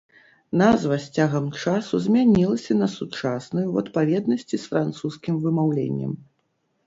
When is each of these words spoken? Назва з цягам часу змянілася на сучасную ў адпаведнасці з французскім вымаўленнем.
Назва 0.59 0.95
з 1.01 1.05
цягам 1.17 1.45
часу 1.63 1.99
змянілася 2.05 2.77
на 2.79 2.87
сучасную 2.95 3.65
ў 3.73 3.85
адпаведнасці 3.85 4.55
з 4.63 4.71
французскім 4.73 5.35
вымаўленнем. 5.47 6.11